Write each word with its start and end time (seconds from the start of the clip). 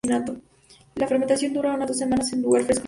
La 0.95 1.05
fermentación 1.07 1.53
dura 1.53 1.75
unas 1.75 1.89
dos 1.89 1.97
semanas 1.99 2.33
en 2.33 2.39
un 2.39 2.45
lugar 2.45 2.63
fresco 2.63 2.71
y 2.71 2.73
seco. 2.73 2.79